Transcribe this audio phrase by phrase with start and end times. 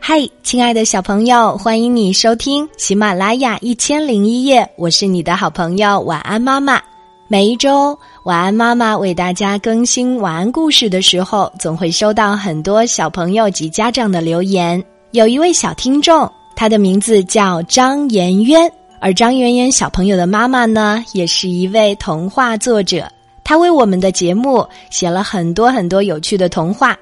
[0.00, 6.80] 嗨，亲爱的小朋友，欢迎你收听喜马拉雅一千零一夜，我是你的好朋友晚安妈妈。
[7.26, 14.82] 每一周，晚安妈妈为大家更新晚安故事的时候，总会收到很多小朋友及家长的留言。
[15.10, 18.70] 有一位小听众，他的名字叫张妍渊，
[19.00, 23.06] 而张媛媛小朋友的妈妈呢，也是一位童话作者，
[23.44, 26.96] 她为我们的节目写了很多很多有趣的童话。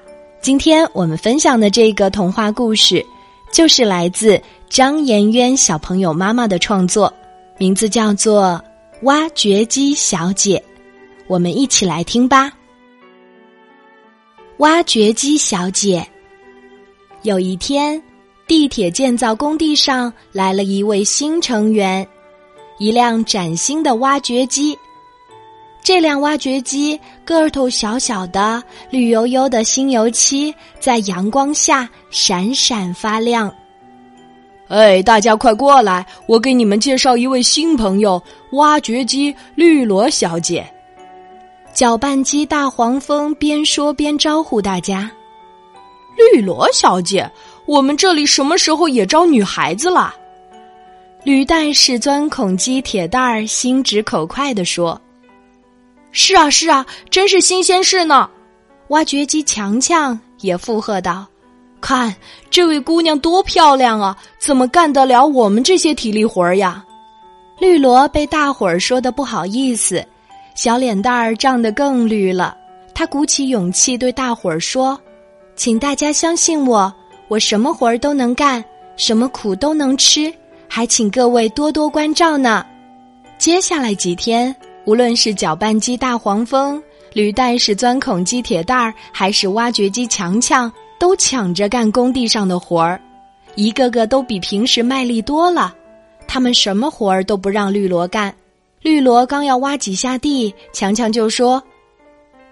[0.47, 3.05] 今天我们分享的这个童话故事，
[3.51, 7.13] 就是来自张妍渊小朋友妈妈的创作，
[7.57, 8.51] 名字叫做
[9.05, 10.57] 《挖掘机小姐》。
[11.27, 12.49] 我们一起来听吧。
[14.59, 16.07] 挖掘机小姐，
[17.23, 18.01] 有一天，
[18.47, 22.07] 地铁建造工地上来了一位新成员，
[22.79, 24.79] 一辆崭新的挖掘机。
[25.87, 33.49] 这辆挖掘机个头小小的、绿油油的新油漆在阳光下闪闪发亮。
[34.67, 36.05] 哎，大家快过来！
[36.25, 40.69] 我给你们介绍一位新朋友——挖掘机绿萝小姐。
[41.73, 45.09] 搅拌机大黄蜂边说边招呼大家
[46.33, 47.31] ：“绿萝小姐，
[47.65, 50.13] 我们这里什么时候也招女孩子了？”
[51.23, 55.01] 履带式钻孔机铁蛋儿心直口快地说。
[56.11, 58.29] 是啊，是啊，真是新鲜事呢！
[58.87, 61.27] 挖掘机强强也附和道
[61.81, 62.15] ：“看
[62.49, 66.83] 这位姑娘多漂亮啊，怎么干得了我们这些体力活儿呀？”
[67.59, 70.03] 绿萝被大伙儿说的不好意思，
[70.55, 72.55] 小脸蛋儿涨得更绿了。
[72.93, 74.99] 他鼓起勇气对大伙儿说
[75.55, 76.91] ：“请大家相信我，
[77.27, 78.63] 我什么活儿都能干，
[78.95, 80.33] 什么苦都能吃，
[80.67, 82.65] 还请各位多多关照呢。”
[83.37, 84.55] 接下来几天。
[84.87, 86.81] 无论是搅拌机大黄蜂、
[87.11, 92.97] 履带式钻孔机铁蛋儿，还是挖掘机强强，都抢着干工地上的活儿，
[93.55, 95.75] 一个个都比平时卖力多了。
[96.25, 98.33] 他们什么活儿都不让绿萝干。
[98.81, 101.61] 绿萝刚要挖几下地，强强就说：“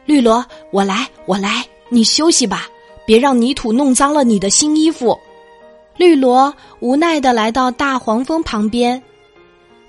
[0.03, 2.67] 绿萝，我来，我来，你休息吧，
[3.05, 5.17] 别让泥土弄脏了你的新衣服。”
[5.95, 9.01] 绿萝无奈的来到大黄蜂旁边，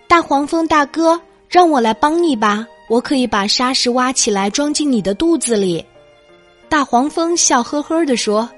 [0.06, 1.20] 大黄蜂大哥。
[1.48, 5.84] 让我来帮你吧，我可以把沙石挖起来装进你的肚子里。
[6.68, 8.48] 大黄蜂笑呵呵地说：“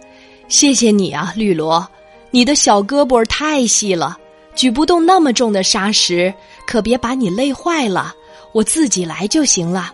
[0.49, 1.87] 谢谢你啊，绿萝，
[2.31, 4.17] 你的小胳膊太细了，
[4.55, 6.33] 举不动那么重的沙石，
[6.67, 8.15] 可别把你累坏了。
[8.53, 9.93] 我自己来就行了。”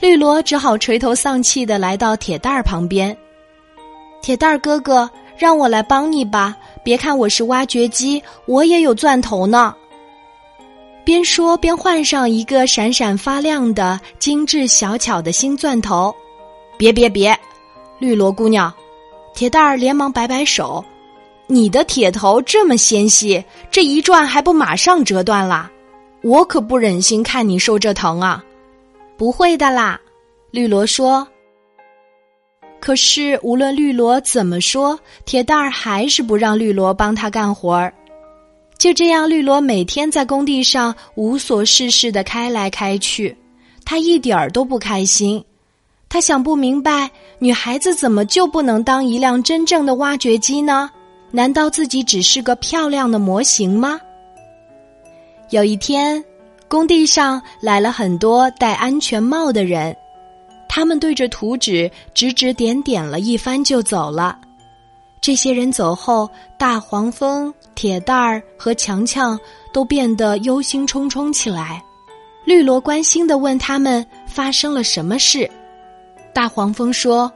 [0.00, 3.14] 绿萝只好垂头丧气的来到铁蛋儿旁边。
[4.22, 9.74] 铁蛋儿哥哥，让我来帮你吧，别看我是挖掘机，我也有钻头呢。
[11.04, 16.14] 边说边换上一个闪闪发亮的精致小巧的新钻头，
[16.76, 17.36] 别别别，
[17.98, 18.72] 绿萝姑娘，
[19.34, 20.84] 铁蛋儿连忙摆摆手，
[21.46, 25.70] 你的铁头这么纤细，这一转还不马上折断啦？
[26.22, 28.44] 我可不忍心看你受这疼啊！
[29.16, 29.98] 不会的啦，
[30.50, 31.26] 绿萝说。
[32.78, 37.92] 可是无论绿萝怎么说，铁蛋儿还是不让绿萝帮他干活儿。
[38.80, 43.36] 就这样，绿萝每天在工地上无所事事的开来开去，
[43.84, 45.44] 她一点儿都不开心。
[46.08, 50.90] 她想不明白，女孩子怎么就不能当一辆真正的挖掘机呢？
[51.30, 54.00] 难道自己只是个漂亮的模型吗？
[55.50, 56.24] 有一天，
[56.66, 59.94] 工地上来了很多戴安全帽的人，
[60.70, 64.38] 他们对着图纸指指点点了一番就走了。
[65.20, 69.38] 这些人走后，大黄蜂、铁蛋儿和强强
[69.70, 71.82] 都变得忧心忡忡起来。
[72.46, 75.48] 绿萝关心的问他们发生了什么事。
[76.32, 77.30] 大黄蜂说：“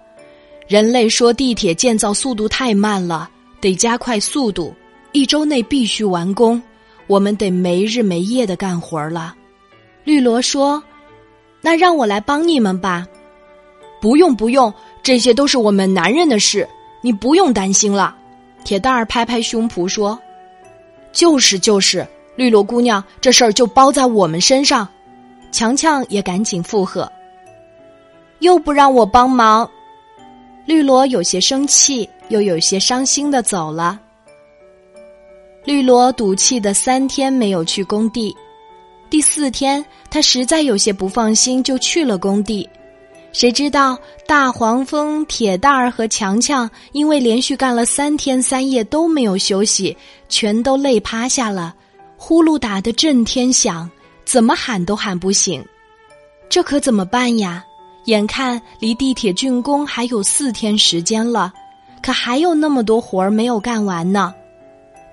[0.67, 3.29] 人类说地铁建造速度太慢了，
[3.61, 4.75] 得加快速度，
[5.13, 6.61] 一周内必须完工。
[7.07, 9.35] 我们得没日没夜的干活了。”
[10.05, 10.83] 绿萝说
[11.61, 13.07] ：“那让我来帮你们吧。
[14.01, 14.73] ”“不用不用，
[15.03, 16.67] 这些都是我们男人的事。”
[17.05, 18.17] 你不用担心了，
[18.65, 20.19] 铁蛋儿拍拍胸脯说
[21.13, 24.89] ：“就是就是，绿萝姑娘，这事儿就包在我们身上。”
[25.53, 27.07] 强强也赶紧附和
[28.41, 29.71] ：“又不让我帮忙。”
[30.65, 34.01] 绿萝有些生气，又有些伤心的走了。
[35.63, 38.35] 绿萝赌气的三天没有去工地，
[39.11, 42.67] 第四天他实在有些不放心，就去了工地。
[43.35, 43.99] 谁知道
[44.29, 49.95] 大黄蜂、铁蛋儿和强强因为连续干了三天三夜都没有休息，
[50.29, 51.75] 全都累趴下了，
[52.17, 53.91] 呼噜打得震天响，
[54.25, 55.63] 怎么喊都喊不醒。
[56.49, 57.65] 这可怎么办呀？
[58.05, 61.53] 眼看离地铁竣工还有四天时间了，
[62.01, 64.33] 可还有那么多活儿没有干完呢。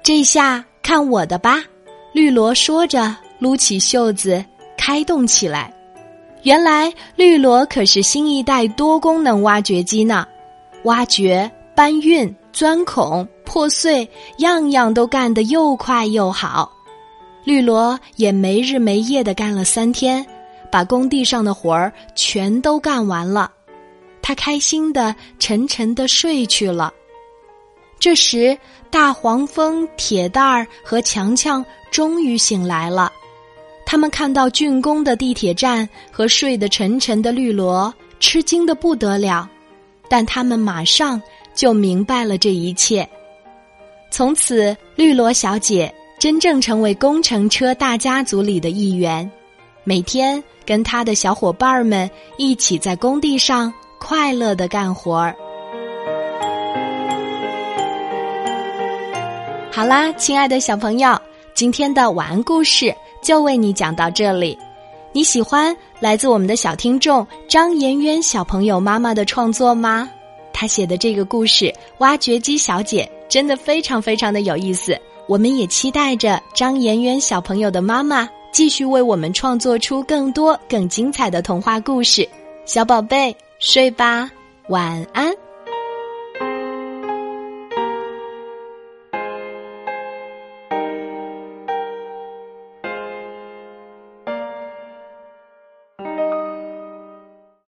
[0.04, 1.64] 这下看我的吧！
[2.14, 4.46] 绿萝说着，撸起袖子
[4.78, 5.74] 开动起来。
[6.44, 10.28] 原来绿萝可是新一代多功能挖掘机呢，
[10.84, 16.72] 挖掘、搬运、钻孔、破碎，样样都干得又快又好。
[17.44, 20.26] 绿萝也没日没夜的干了三天，
[20.72, 23.52] 把工地上的活儿全都干完了。
[24.22, 26.94] 他开心的沉沉的睡去了。
[28.00, 28.58] 这时，
[28.90, 33.12] 大黄蜂、铁蛋儿和强强终于醒来了。
[33.92, 39.50] 他们看到竣工的地铁站和睡得沉沉的绿萝，吃惊的不得了。
[40.08, 41.22] 但他们马上
[41.54, 43.06] 就明白了这一切。
[44.10, 49.30] 从此，绿萝小姐真正成为工程车大家族里的一员，
[49.84, 55.36] 每天跟她的小伙伴们一起在工地上快乐的干活儿。
[59.70, 61.14] 好啦，亲爱的小朋友，
[61.54, 62.96] 今天的晚安故事。
[63.22, 64.58] 就为你讲到这里，
[65.12, 70.10] 你喜欢来自我们的小听众张妍渊小朋友妈妈的创作吗？
[70.54, 71.66] 他写的这个故事
[72.00, 75.00] 《挖掘机小姐》真的非常非常的有意思。
[75.28, 82.28] 我们也期待着张妍渊小朋友的妈妈继续为我们创作出更多更精彩的童话故事。
[82.66, 84.30] 小宝贝，睡吧，
[84.68, 85.41] 晚安。